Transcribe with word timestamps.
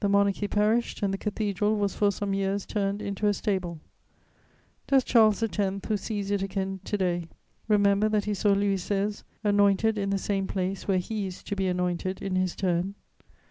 The 0.00 0.08
Monarchy 0.08 0.48
perished, 0.48 1.02
and 1.02 1.12
the 1.12 1.18
Cathedral 1.18 1.76
was 1.76 1.94
for 1.94 2.10
some 2.10 2.32
years 2.32 2.64
turned 2.64 3.02
into 3.02 3.26
a 3.26 3.34
stable. 3.34 3.78
Does 4.86 5.04
Charles 5.04 5.42
X., 5.42 5.58
who 5.86 5.98
sees 5.98 6.30
it 6.30 6.40
again 6.40 6.80
to 6.84 6.96
day, 6.96 7.28
remember 7.68 8.08
that 8.08 8.24
he 8.24 8.32
saw 8.32 8.52
Louis 8.54 8.76
XVI. 8.82 9.22
anointed 9.44 9.98
in 9.98 10.08
the 10.08 10.16
same 10.16 10.46
place 10.46 10.88
where 10.88 10.96
he 10.96 11.26
is 11.26 11.42
to 11.42 11.54
be 11.54 11.66
anointed 11.66 12.22
in 12.22 12.36
his 12.36 12.56
turn? 12.56 12.94